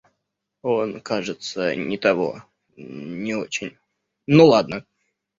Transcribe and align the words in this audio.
Он, 0.63 0.99
кажется, 0.99 1.75
не 1.75 1.95
того… 1.99 2.43
не 2.75 3.35
очень… 3.35 3.77
Ну 4.25 4.47
ладно! 4.47 4.83